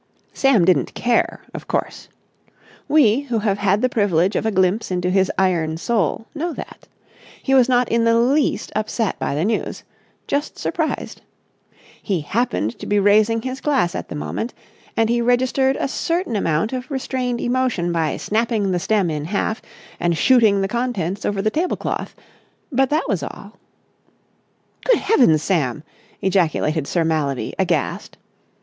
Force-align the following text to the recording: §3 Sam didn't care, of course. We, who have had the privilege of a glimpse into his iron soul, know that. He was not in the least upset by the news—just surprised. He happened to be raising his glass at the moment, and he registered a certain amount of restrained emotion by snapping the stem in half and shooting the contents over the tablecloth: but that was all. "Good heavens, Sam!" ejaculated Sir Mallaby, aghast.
§3 0.29 0.29
Sam 0.33 0.65
didn't 0.65 0.95
care, 0.95 1.41
of 1.53 1.67
course. 1.67 2.09
We, 2.87 3.19
who 3.29 3.37
have 3.37 3.59
had 3.59 3.83
the 3.83 3.87
privilege 3.87 4.35
of 4.35 4.47
a 4.47 4.51
glimpse 4.51 4.89
into 4.89 5.11
his 5.11 5.31
iron 5.37 5.77
soul, 5.77 6.25
know 6.33 6.53
that. 6.53 6.87
He 7.43 7.53
was 7.53 7.69
not 7.69 7.87
in 7.87 8.03
the 8.03 8.17
least 8.19 8.71
upset 8.75 9.19
by 9.19 9.35
the 9.35 9.45
news—just 9.45 10.57
surprised. 10.57 11.21
He 12.01 12.21
happened 12.21 12.79
to 12.79 12.87
be 12.87 12.97
raising 12.99 13.43
his 13.43 13.61
glass 13.61 13.93
at 13.93 14.09
the 14.09 14.15
moment, 14.15 14.55
and 14.97 15.07
he 15.07 15.21
registered 15.21 15.75
a 15.79 15.87
certain 15.87 16.35
amount 16.35 16.73
of 16.73 16.89
restrained 16.89 17.39
emotion 17.39 17.91
by 17.91 18.17
snapping 18.17 18.71
the 18.71 18.79
stem 18.79 19.11
in 19.11 19.25
half 19.25 19.61
and 19.99 20.17
shooting 20.17 20.61
the 20.61 20.67
contents 20.67 21.25
over 21.25 21.43
the 21.43 21.51
tablecloth: 21.51 22.15
but 22.71 22.89
that 22.89 23.07
was 23.07 23.21
all. 23.21 23.55
"Good 24.83 24.97
heavens, 24.97 25.43
Sam!" 25.43 25.83
ejaculated 26.23 26.87
Sir 26.87 27.03
Mallaby, 27.03 27.53
aghast. 27.59 28.17